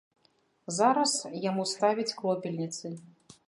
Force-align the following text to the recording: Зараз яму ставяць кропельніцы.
Зараз 0.77 1.13
яму 1.49 1.67
ставяць 1.75 2.15
кропельніцы. 2.23 2.85